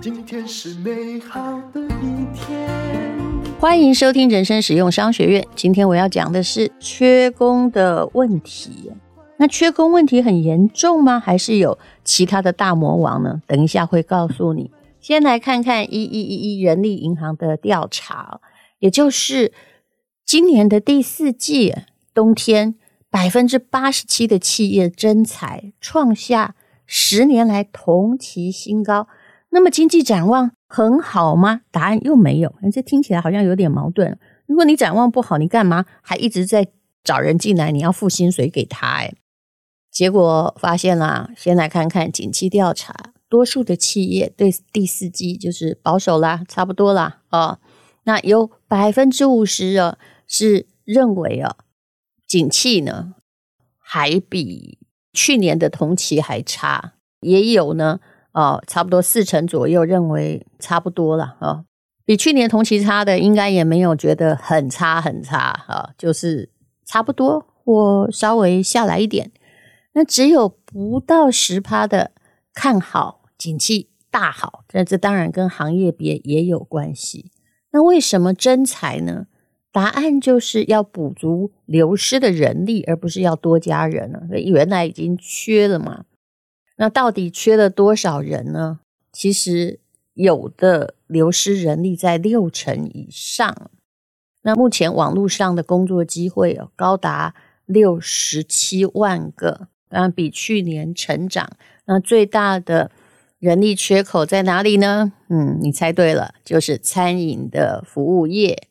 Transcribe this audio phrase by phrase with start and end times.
[0.00, 2.68] 今天是美好的一天。
[3.60, 5.46] 欢迎收听人生实用商学院。
[5.54, 8.90] 今天我要讲的是缺工的问题。
[9.36, 11.20] 那缺工问题很严重吗？
[11.20, 13.40] 还是有其他的大魔王呢？
[13.46, 14.72] 等一下会告诉你。
[15.00, 18.40] 先来看看一一一一人力银行的调查，
[18.80, 19.52] 也就是
[20.24, 21.74] 今年的第四季
[22.12, 22.74] 冬天，
[23.10, 26.54] 百分之八十七的企业征才创下
[26.86, 29.08] 十年来同期新高。
[29.50, 31.62] 那么经济展望很好吗？
[31.70, 32.54] 答案又没有。
[32.72, 34.18] 这听起来好像有点矛盾。
[34.46, 36.68] 如果你展望不好，你干嘛还一直在
[37.02, 37.70] 找人进来？
[37.70, 39.14] 你要付薪水给他哎。
[39.90, 42.94] 结果发现啦，先来看看景气调查，
[43.28, 47.58] 多数的企业对第四季就是保守啦，差不多啦、哦。
[48.04, 51.56] 那有百分之五十啊是认为啊，
[52.28, 53.14] 景气呢
[53.78, 54.78] 还比
[55.12, 57.98] 去年的同期还差，也有呢
[58.32, 61.64] 啊、哦，差不多四成左右认为差不多了啊、
[62.04, 66.50] 比去年同期差的应该也没有觉得很差很差啊、就是
[66.86, 69.32] 差不多或稍微下来一点。
[69.94, 72.12] 那只有不到十趴的
[72.54, 77.32] 看好景气大好，那这当然跟行业别也有关系。
[77.72, 79.26] 那为什么真才呢？
[79.70, 84.22] 答案就是要补足流失的人力，而不是要多加人了。
[84.30, 86.04] 原来已经缺了嘛。
[86.76, 88.80] 那到底缺了多少人呢？
[89.12, 89.80] 其实
[90.14, 93.70] 有的流失人力在六成以上。
[94.42, 97.34] 那目前网络上的工作机会有高达
[97.66, 99.68] 六十七万个。
[99.90, 101.50] 当然比去年成长，
[101.86, 102.90] 那最大的
[103.38, 105.12] 人力缺口在哪里呢？
[105.28, 108.68] 嗯，你猜对了，就是餐饮的服务业。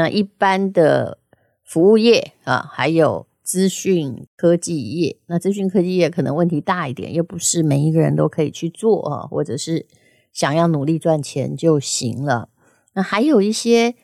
[0.00, 1.18] 那一般的
[1.62, 5.18] 服务业啊，还有资讯科技业。
[5.26, 9.86] 那资讯科技业可能问题大一点，又不是每一个人都可以去做啊，或者是
[10.32, 12.48] 想要努力赚钱就行了。
[12.94, 13.94] 那还有一些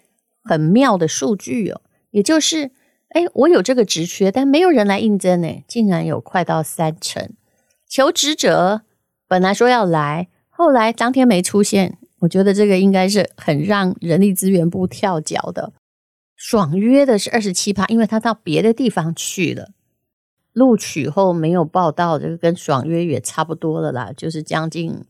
[0.45, 1.81] 很妙的数据哦，
[2.11, 2.73] 也就是。
[3.11, 7.31] 哎，我有这个职缺，但没有人来应征呢，竟然有快到三成。
[7.89, 8.83] 求职者
[9.27, 11.97] 本来说要来，后来当天没出现。
[12.19, 15.73] 我觉得这个应该是很让人力资源部跳脚的。
[16.37, 19.71] 爽约的是二十七趴，因为他到别的地方去了。
[20.53, 25.05] 录取后没有报到，这个跟爽约也差不多了啦，就是将近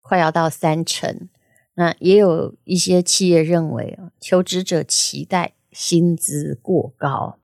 [0.00, 1.28] 快要到三成。
[1.74, 7.38] 那也有一些企业认为啊，求职者期待薪资过高。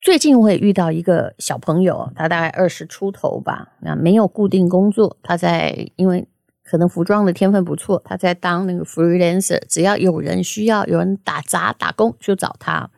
[0.00, 6.28] 最近我也遇到一个小朋友，他大概二十出头吧，那没有固定工作，他在因为
[6.68, 12.90] 可能服装的天分不错，他在当那个 freelancer，只要有人需要，有人打杂打工就找他。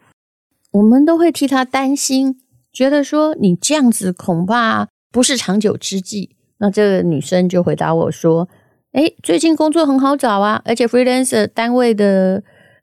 [0.73, 2.41] 我们都会替他担心，
[2.73, 6.37] 觉得说你这样子恐怕不是长久之计。
[6.59, 8.49] 那这个女生就回答我说
[8.93, 12.43] ：“诶，最近工作很好找啊，而且 freelancer 单位的。”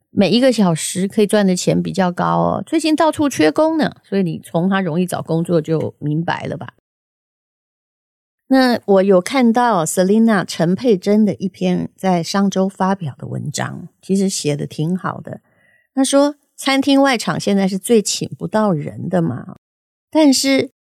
[0.10, 6.70] 每一个小时可以赚的钱比较高哦，最近到处缺工呢，所以你从他容易找工作就明白了吧？
[8.50, 15.42] 那我有看到 Selina 陈佩珍的一篇在上周发表的文章，其实写的挺好的。
[15.94, 19.58] 他说，餐厅外场现在是最请不到人的嘛，
[20.10, 20.72] 但是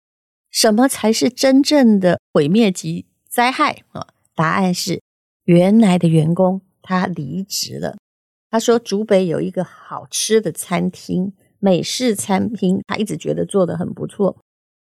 [0.51, 4.07] 什么才是真正的毁灭级灾害啊？
[4.35, 5.03] 答案是
[5.45, 7.97] 原来的员工他离职了。
[8.49, 14.37] 他说：“竹北有一个好吃的餐厅，美式餐厅，他一直觉得做得很不错，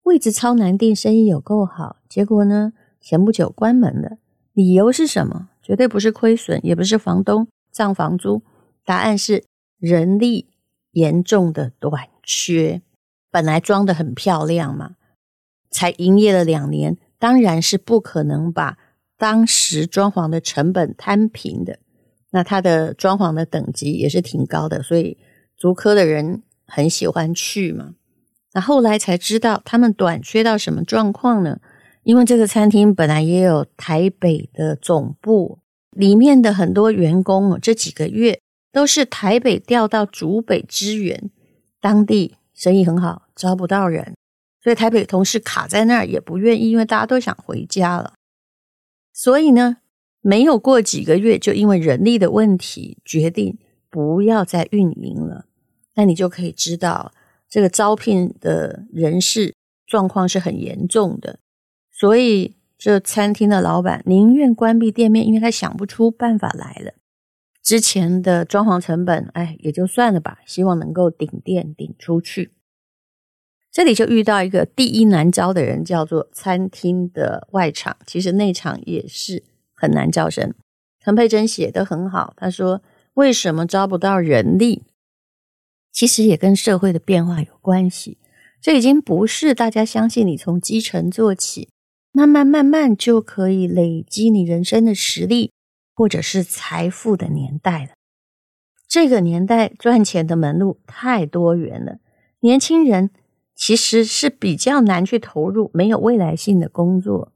[0.03, 1.97] 位置超难订，生意有够好。
[2.09, 4.17] 结果呢，前不久关门了。
[4.51, 5.49] 理由是什么？
[5.61, 8.43] 绝对不是亏损，也不是房东涨房租。
[8.83, 9.45] 答案是
[9.79, 10.49] 人力
[10.91, 12.81] 严重的短缺。
[13.31, 14.95] 本来装得很漂亮嘛，
[15.71, 18.77] 才营业了两年，当然是不可能把
[19.17, 21.79] 当时装潢的成本摊平的。”
[22.31, 25.17] 那它的装潢的等级也是挺高的，所以
[25.55, 27.93] 足科的人很喜欢去嘛。
[28.53, 31.59] 那后来才知道他们短缺到什么状况呢？
[32.03, 35.59] 因为这个餐厅本来也有台北的总部，
[35.91, 38.39] 里面的很多员工哦这几个月
[38.71, 41.29] 都是台北调到竹北支援，
[41.79, 44.15] 当地生意很好，招不到人，
[44.61, 48.13] 所以台北同事卡在那儿也不愿意，因为大家都想回家了。
[49.13, 49.77] 所以呢，
[50.21, 53.57] 没有过几个月，就因为人力的问题，决定
[53.89, 55.45] 不要再运营了。
[55.95, 57.13] 那你就可以知道，
[57.53, 59.53] 这个招聘的人事
[59.85, 61.37] 状况是很严重的。
[61.91, 66.93] 所以，这餐厅的老板宁愿关闭店面，因为他想不出办法来了。
[67.61, 72.53] 之前的装潢成本，哎，也就算了吧，希望能够顶店顶出去。
[73.71, 79.43] 这里就遇到一个第一难招的人，叫做餐厅的外场，其实内场也是
[79.75, 80.55] 很难招生。
[80.99, 82.81] 陈佩珍写得很好，他说
[83.13, 84.81] ：“为什么招不到人力？
[85.93, 88.17] 其实也跟社会的变化有关系。
[88.59, 91.69] 这已经不是大家相信你从基层做起，
[92.11, 95.51] 慢慢慢慢就可以累积你人生的实力
[95.93, 97.89] 或者是财富的年代了。
[98.87, 101.97] 这个年代赚钱的门路太多元了，
[102.39, 103.09] 年轻人
[103.55, 107.31] 其实是比较难去投入没有未来性的工作。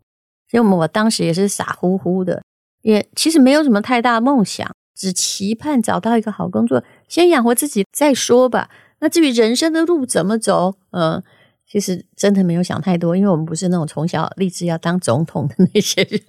[0.49, 2.41] 所以，我们我当时也是傻乎乎的，
[2.81, 8.69] 也其实没有什么太大梦想。”只期盼找到一个好工作，先养活自己再说吧。
[8.99, 11.23] 那至于人生的路怎么走，嗯，
[11.67, 16.21] 其实真的没有想太多，因为我们不是那种从小立志要当总统的那些人，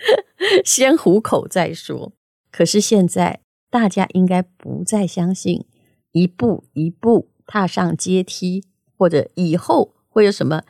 [0.64, 2.12] 先糊口再说。
[2.50, 3.40] 可是现在
[3.70, 5.66] 大家应该不再相信
[6.12, 8.64] 一步一步踏上阶梯，
[8.96, 10.62] 或者以后会有什么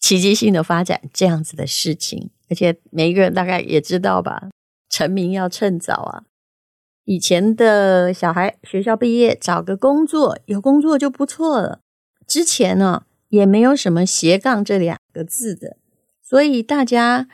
[0.00, 2.30] 奇迹性的发展这样子的事情。
[2.48, 4.48] 而且每一个人大概也知道吧，
[4.88, 6.24] 成名要趁早啊。
[7.08, 11.80] 以前的小孩学校毕业找个工作，有工作就不错了。
[12.26, 15.78] 之前呢也没有什么斜杠这两个字的，
[16.22, 17.26] 所以大家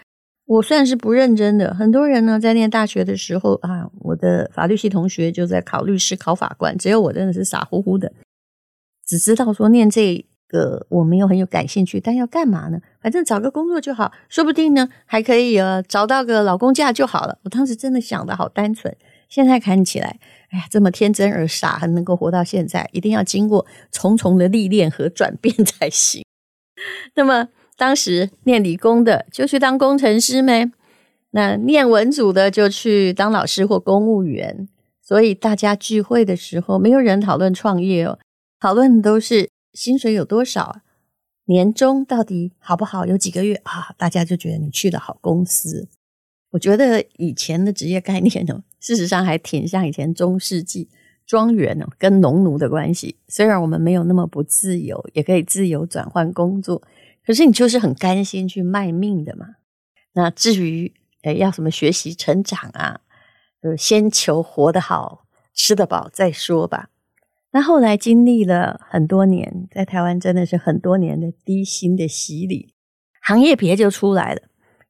[0.47, 1.75] 我算是不认真的。
[1.75, 8.13] 很多人呢在念大学的时候啊，我的法律系同学就在考律师、考法官，只有我真的是傻乎乎的，
[9.05, 12.79] 只知道说念这个我没有很有感兴趣，但要干嘛呢？
[13.01, 17.41] 反正找个工作就好，说不定呢还可以呃找到个老公嫁就好了。
[17.43, 18.97] 我当时真的想的好单纯。
[19.35, 20.21] 现在看起来，
[20.51, 26.25] 哎呀，这么天真而傻，还能够活到现在，一定要经过重重的历练和转变才行。
[27.17, 30.71] 那么，当时念理工的就去当工程师呗，
[31.33, 34.69] 那念文组的就去当老师或公务员。
[35.03, 38.21] 所以大家聚会的时候，没有人讨论创业哦，
[38.61, 40.83] 讨论都是薪水有多少啊，
[41.47, 43.93] 年终到底好不好，有几个月啊？
[43.99, 45.89] 大家就觉得你去了好公司。
[46.55, 50.89] 我觉得以前的职业概念呢，事实上还挺像以前中世纪
[51.27, 53.17] 庄园呢，跟农奴的关系。
[53.27, 56.81] 虽然我们没有那么不自由，也可以自由转换工作，
[57.27, 59.47] 可是你就是很甘心去卖命的嘛。
[60.13, 63.01] 那至于诶要什么学习成长啊，
[63.61, 66.89] 就，先求活得好，吃得饱再说吧。
[67.51, 72.75] 那后来经历了很多年，在台湾真的是很多年的低薪的洗礼，
[73.21, 74.43] 行业别就出来了。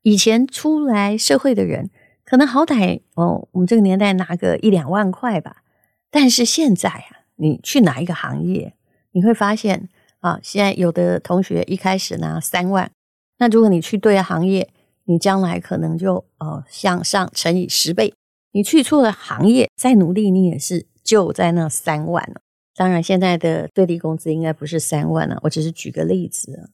[0.05, 1.89] 以前出来社会的人，
[2.27, 5.63] 可能好歹哦，我们这个年代拿个一两万块吧。
[6.11, 8.75] 但是现在啊，你去哪一个行业，
[9.13, 9.89] 你会发现
[10.21, 12.91] 啊，现在有的同学一开始拿三万，
[13.39, 14.69] 那如果你去对行业，
[15.05, 18.13] 你将来可能就呃向上乘以十倍。
[18.53, 22.43] 你去错了行业，再努力，你也是就在那三万了。
[22.77, 26.71] 当然，现在的最低工资应该不是三万了，我只是举个例子。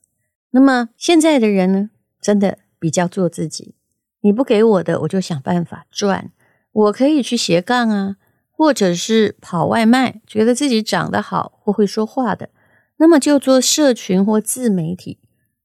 [0.50, 1.90] 那么现在的人呢，
[2.20, 2.58] 真的。
[2.80, 3.74] 比较做自己，
[4.22, 6.32] 你不给我的，我就想办法赚。
[6.72, 8.16] 我可以去斜杠啊，
[8.50, 12.48] 或者是跑外卖，觉得自己长得好或会说话的，
[12.96, 15.18] 那么就做社群或自媒体，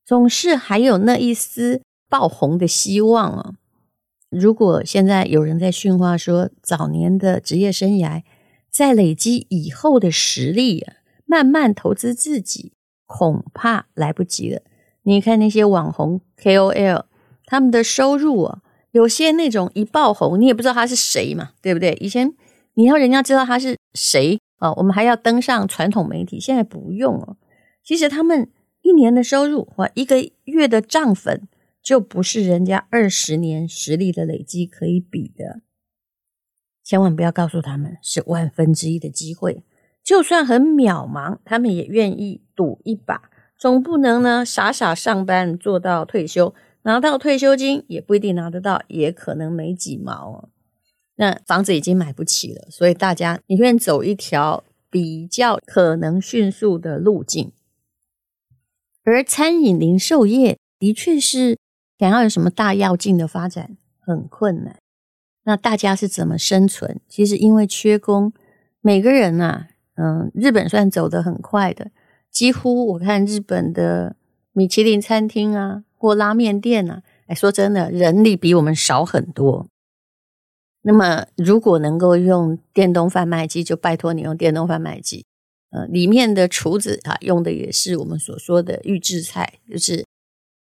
[0.06, 3.54] 总是还有那一丝爆红的希望啊。
[4.30, 8.24] 如果现在有人在训话说，早年的职业生涯
[8.70, 10.96] 在累积以后的实力啊，
[11.26, 12.74] 慢慢投资自己，
[13.06, 14.62] 恐怕来不及了。
[15.08, 17.06] 你看那些网红 KOL，
[17.46, 21.94] 他们的收入啊，有些那种一爆红，你也不知道他是谁嘛，对不对？
[22.02, 22.34] 以前
[22.74, 27.38] 你要人家知道他是谁啊，我们还要登上传统媒体，现在不用了。
[27.84, 28.50] 其实他们
[28.82, 31.48] 一年的收入或一个月的涨粉，
[31.84, 35.62] 就不是人家二十年实力的累积可以比的。
[36.84, 39.64] 千万不要告诉他们是万分之一的机会，
[40.04, 43.30] 就算很渺茫，他们也愿意赌一把。
[43.58, 50.50] 总不能呢，傻傻上班做到退休，拿到退休金也不一定拿得到，也可能没几毛哦。
[51.16, 57.54] 那房子已经买不起了，所以大家宁愿走一条比较可能迅速的路径。
[59.06, 61.58] 而餐饮零售业的确是
[61.98, 64.78] 想要有什么大跃进的发展很困难。
[65.44, 67.00] 那大家是怎么生存？
[67.08, 68.34] 其实因为缺工，
[68.82, 71.92] 每个人啊，嗯，日本算走得很快的。
[72.36, 74.18] 几乎我看日本的
[74.52, 79.68] 米其林餐厅啊，或拉面店啊，哎，说真的，人力比我们少很多。
[80.82, 85.24] 那么，如果能够用电动贩卖机，就拜托你用电动贩卖机。
[85.72, 90.06] 呃，里面的厨子啊，用的也是我们所说的预制菜，就是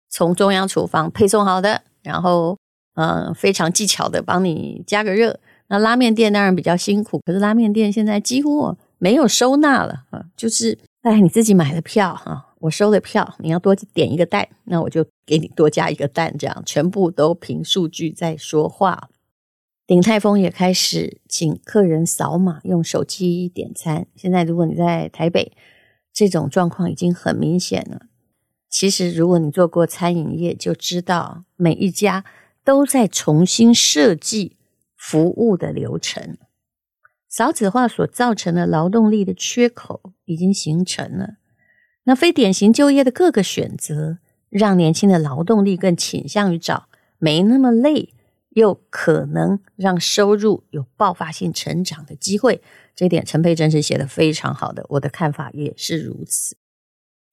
[0.08, 2.56] 从中央厨房配送好的，然后
[2.94, 5.40] 呃，非常技巧的帮你加个热。
[5.66, 10.78] 那拉面店当然比较辛苦，可是拉面店现在几乎没有收纳了啊，就是。
[11.04, 19.10] 哎，你自己买的票哈，我收了票，你要多点一个蛋，那我就给你多加一个蛋，这样全部都凭数据在说话。
[19.86, 24.06] 鼎泰丰也开始请客人扫码，用手机点餐。
[24.16, 25.52] 现在如果你在台北，
[26.10, 28.06] 这种状况已经很明显了。
[28.70, 32.24] 其实如果你做过餐饮业，就知道每一家
[32.64, 34.56] 都在重新设计
[34.96, 36.38] 服务的流程。
[37.36, 41.30] 少子化所造成的劳动力的缺口已经形成了。
[42.04, 44.18] 那非典型就业的各个选择，
[44.50, 46.88] 让年轻的劳动力更倾向于找
[47.18, 48.14] 没那么累，
[48.50, 52.62] 又可能让收入有爆发性成长的机会。
[52.94, 56.56] 这点陈佩珍是写得非常好的，我的看法也是如此。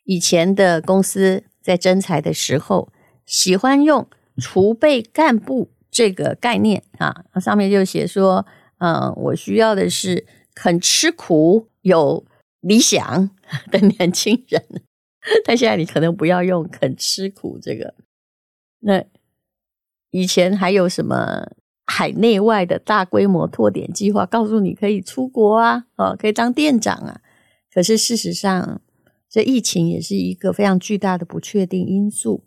[0.06, 2.92] 以前的公司在征才的时候，
[3.28, 8.48] 喜欢用储备干部这个概念啊，上面就写说，
[8.82, 12.26] 嗯，我需要的是肯吃苦有。
[12.62, 13.32] 理想
[13.72, 14.64] 的年轻人，
[15.44, 17.96] 但现在你可能不要用“肯吃苦”这个。
[18.82, 19.04] 那
[20.12, 21.54] 以前还有什么
[21.88, 27.22] 海内外的大规模拓点计划，告诉你可以出国啊，哦，可以当店长啊。
[27.74, 28.80] 可是事实上，
[29.28, 32.44] 这疫情也是一个非常巨大的不确定因素。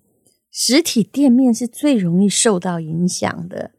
[0.52, 3.72] 实体店面是最容易受到影响的，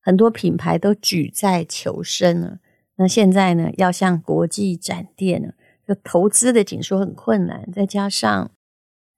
[0.00, 2.58] 很多品牌都举债求生了。
[2.96, 5.52] 那现在呢，要向国际展店呢？
[6.04, 8.52] 投资的紧缩很困难，再加上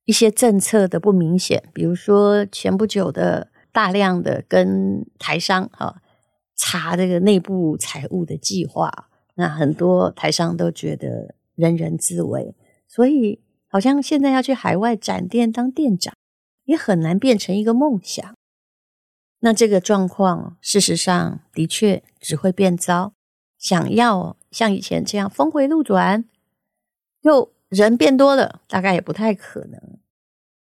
[0.07, 6.01] 一些政策的不明显，比如说前不久的大量的跟台商哈
[6.57, 12.55] 查这个内部财务的计划，那很多台商都觉得人人自危，
[12.89, 16.15] 所以好像现在要去海外展店当店长
[16.65, 18.35] 也很难变成一个梦想。
[19.45, 23.13] 那这个状况事实上的确只会变糟，
[23.59, 26.25] 想要像以前这样峰回路转。
[27.23, 29.99] 又人变多了，大概也不太可能，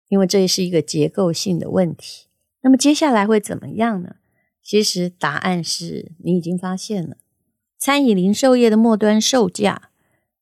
[0.09, 2.29] 因为这是一个结构性的问题。
[2.63, 4.17] 那么接下来会怎么样呢？
[4.63, 7.17] 其实答案是你已经发现了，
[7.79, 9.91] 餐饮零售业的末端售价，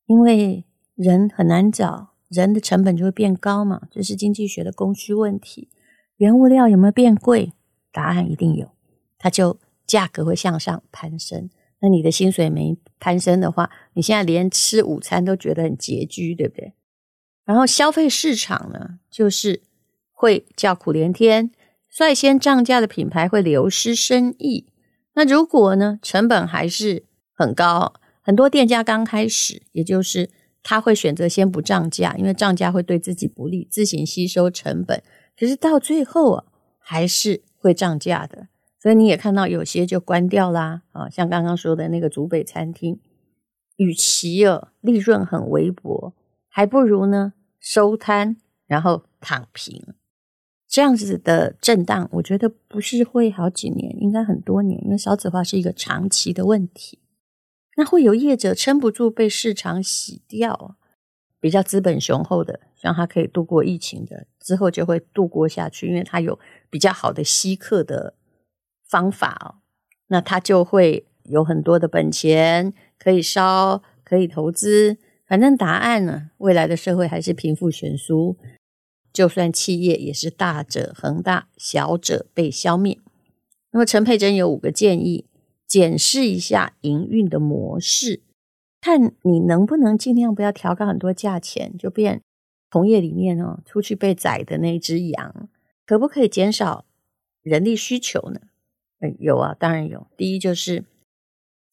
[0.06, 0.64] 因为
[0.94, 5.70] 人很难找，人的成本就会变高嘛，这是经济学的供需问题。
[6.16, 7.52] 原物料有没有变贵？
[7.98, 8.70] 答案一定有，
[9.18, 11.50] 它就价格会向上攀升。
[11.80, 16.74] 那你的薪水没攀升的话，你现在连吃午餐都觉得很拮据，对不对？
[17.44, 19.62] 然后消费市场呢，就是
[20.12, 21.50] 会叫苦连天，
[21.88, 24.68] 率先涨价的品牌会流失生意。
[25.14, 30.30] 那如果呢，成本还是很高，很多店家刚开始，也就是
[30.62, 35.02] 他会选择先不涨价，因为涨价会对自己不利，自行吸收成本。
[35.36, 36.44] 可是到最后啊，
[36.78, 38.48] 还是会涨价的。
[38.80, 43.00] 所以你也看到有些就关掉啦，啊，像刚刚说的那个竹北餐厅，
[43.76, 46.14] 与其哦利润很微薄，
[46.48, 49.82] 还不如呢收摊然后躺平，
[50.68, 57.00] 这样子的震荡，我觉得不是会好几年，应该很多年，因为少子化是一个长期的问题。
[57.76, 60.76] 那会有业者撑不住被市场洗掉，
[61.40, 66.38] 比较资本雄厚的，像他可以度过疫情的，之后就会度过下去，因为他有
[66.70, 68.14] 比较好的吸客的。
[68.90, 69.60] 方法哦，
[70.06, 74.96] 那他就会有很多的本钱可以烧，可以投资。
[75.26, 78.38] 反正答案呢，未来的社会还是贫富悬殊，
[79.12, 82.98] 就算企业也是大者恒大，小者被消灭。
[83.72, 85.26] 那么陈佩珍有五个建议，
[85.66, 88.22] 检视一下营运的模式，
[88.80, 92.22] 看你能不能尽量不要调高很多价钱，就变
[92.70, 95.50] 同业里面哦出去被宰的那只羊，
[95.88, 96.84] 可不可以减少
[97.40, 98.42] 人力需求呢？
[99.00, 100.06] 嗯，有啊，当然有。
[100.18, 100.84] 第一就是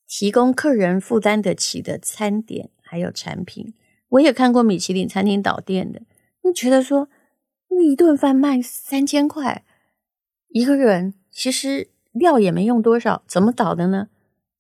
[0.08, 3.74] 提供客人负担得起的餐点，还有产品。
[4.08, 6.02] 我也看过米其林餐厅倒店的，
[6.44, 7.10] 你觉得说
[7.68, 9.66] 那一顿饭卖三千块，
[10.48, 14.08] 一个人其实料也没用多少，怎么倒的呢？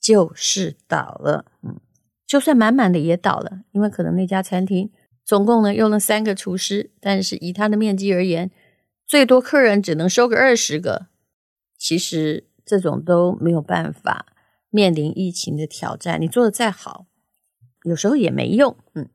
[0.01, 1.45] 就是倒了。
[1.62, 1.79] 嗯，
[2.27, 4.91] 就算满满的也倒了，因为可能那家餐厅
[5.24, 8.51] 总共呢用了三个厨师，但是以它的面积而言，
[9.05, 11.07] 最多客人只能收个二十个。
[11.77, 12.47] 其实。
[12.67, 14.25] 这种都没有办法
[14.71, 17.05] 面临疫情的挑战，你做的再好，
[17.83, 18.75] 有时候也没用。
[18.95, 19.07] 嗯，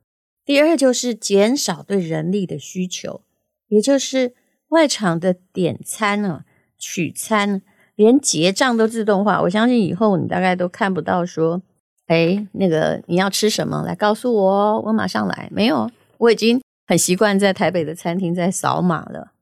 [0.44, 3.22] 第二就是减少对人力的需求，
[3.66, 4.36] 也就是
[4.68, 6.44] 外场的点餐啊、
[6.78, 7.62] 取餐，
[7.96, 9.42] 连结账都自动化。
[9.42, 11.60] 我相信以后你大概都看不到说，
[12.06, 15.48] 哎，那个你要吃什么，来告诉我，我马上来。
[15.50, 19.32] 没有，我已经很习惯在台北的餐厅在扫码了。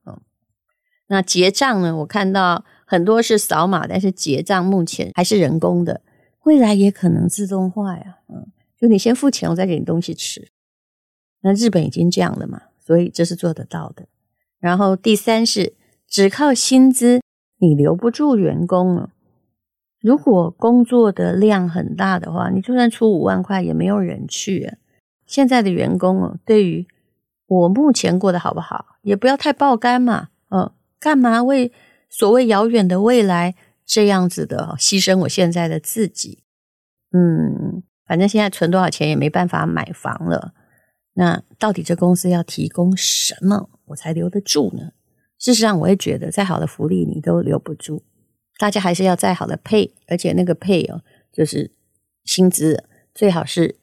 [1.09, 2.63] 那结账呢，我看到。
[2.91, 6.01] 很多是扫码，但是结账目前还是人工的，
[6.45, 8.17] 未来也可能自动化呀。
[8.27, 8.47] 嗯，
[8.81, 10.47] 就你先付钱，我再给你东西吃。
[11.41, 14.07] 那日本已经这样了嘛，所以这是做得到的。
[14.59, 15.75] 然后第三是
[16.07, 17.21] 只靠薪资，
[17.59, 19.11] 你留不住员工了。
[20.01, 24.77] 如果工作的量很大的话，你就算出五万块也没有人去啊。
[25.27, 26.87] 现在的员工哦，对于
[27.45, 30.29] 我目前过得好不好，也不要太爆肝嘛。
[30.49, 31.71] 嗯，干嘛为
[32.09, 36.43] 所谓遥远的未来这样子的牺牲我现在的自己？
[37.11, 40.53] 嗯，反正现在存多少钱也没办法买房了。
[41.13, 44.91] 那到底这公司要提供什么我才留得住呢？
[45.37, 48.03] 事实上，我也觉得再好的福利你都留不住。
[48.57, 51.01] 大家还是要再好的配，而且那个配哦，
[51.31, 51.71] 就是
[52.25, 52.83] 薪资
[53.15, 53.77] 最好是，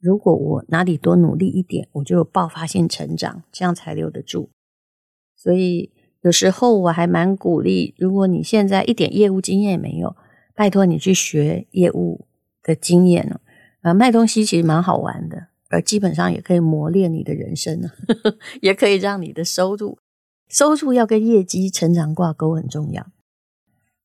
[0.00, 4.50] 如果我哪里多努力一点，我就有爆发性成长，这样才留得住。
[5.36, 10.16] 所以有时候我还蛮鼓励，如果你现在一点业务经验也没有，
[10.54, 12.26] 拜托你去学业务
[12.62, 13.40] 的经验哦。
[13.82, 17.90] 啊，卖东西其实蛮好玩的，而基本上也可以磨练你的人生呢，
[18.62, 19.98] 也可以让你的收入，
[20.48, 23.04] 收入要跟业绩成长挂钩很重要。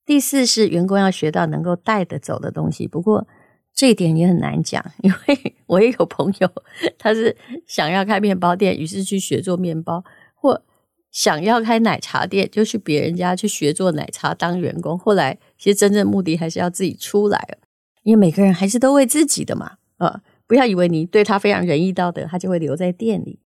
[0.04, 3.28] 第四是员工要学到能够带得走的东西，不过
[3.76, 6.50] 这一点也很难讲，因为 我也有朋友，
[6.98, 10.02] 他是想要开面包店，于是去学做面包；
[10.34, 10.64] 或
[11.12, 14.98] 想要开奶茶店，就去别人家去学做奶茶当员工。
[14.98, 17.58] 后来其实真正目的还是要自己出来，
[18.04, 23.40] 因为每个人还是都为自己的嘛，啊，不要以为你对他非常仁义道德，他就会留在店里。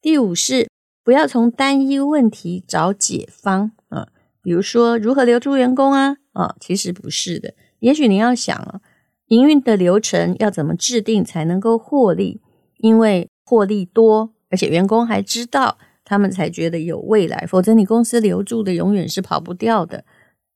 [0.00, 0.68] 第五是
[1.02, 4.08] 不要从单一问题找解方，啊。
[4.42, 6.18] 比如说，如何留住员工啊？
[6.32, 7.54] 啊，其实不是的。
[7.80, 8.80] 也许你要想啊，
[9.26, 12.40] 营运的流程要怎么制定才能够获利？
[12.78, 17.44] 因为获利多，而且员工还知道，他们才觉得有未来。
[17.46, 20.06] 否则，你公司留住的永远是跑不掉的。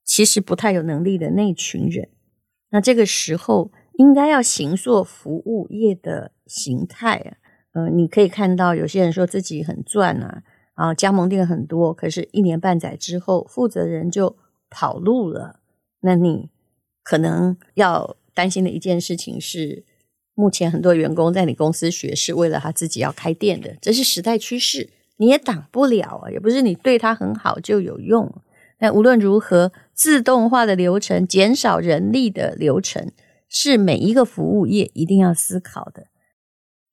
[0.03, 2.09] 其实不太有能力的那群人，
[2.71, 7.37] 那这个时候应该要形塑服务业的形态啊。
[7.73, 10.41] 呃，你可以看到有些人说自己很赚啊。
[10.73, 14.35] 啊，加盟店很多，可是，一年半载之后，负责人就
[14.69, 15.59] 跑路了。
[15.99, 16.49] 那你
[17.03, 19.85] 可能要担心的一件事情是，
[20.33, 24.89] 目前很多员工在你公司学是为了他自己要开店的，这是时代趋势，
[25.21, 26.31] 你也挡不了啊。
[26.31, 28.33] 也不是你对他很好就有用。
[28.79, 33.11] 但无论如何，自动化的流程、减少人力的流程，
[33.47, 36.07] 是每一个服务业一定要思考的，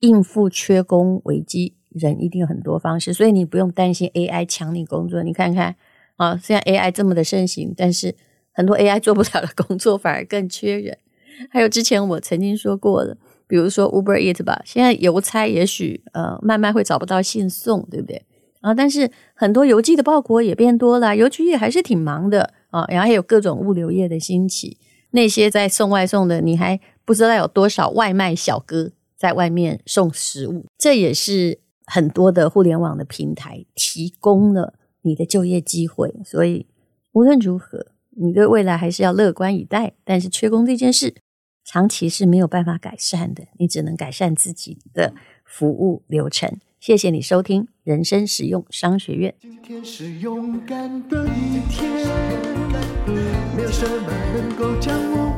[0.01, 1.77] 应付缺工危机。
[1.91, 5.23] 人一定有很多方式，所以你不用担心 AI 抢你工作。
[5.23, 5.75] 你看看
[6.17, 8.15] 啊，虽然 AI 这么的盛行，但是
[8.53, 10.99] 很多 AI 做不了的工作反而更缺人。
[11.51, 13.17] 还有之前我曾经说过的，
[13.49, 18.23] 比如说 Uber Eat 吧，现在邮差也许呃慢慢会找不到信送，对不对？
[18.61, 22.85] 啊，但是很多邮寄的包裹也变多了，邮局也还是挺忙的啊。
[22.89, 24.77] 然后还有各种物流业的兴起，
[25.11, 31.59] 那些在送外送的，你还不知道有多少外卖小哥在外面送食物，这也是。
[31.91, 36.67] 很多的互联网的平台提供了你的就业机会，所以
[37.13, 39.95] 无论如何，你对未来还是要乐观以待。
[40.05, 41.15] 但是缺工这件事，
[41.71, 45.13] 长期是没有办法改善的，你只能改善自己的
[45.45, 46.59] 服务流程。
[46.81, 49.35] 谢谢你收听人生实用商学院。
[49.39, 51.93] 今天是勇敢的一天，
[53.55, 55.38] 没有什么能够将我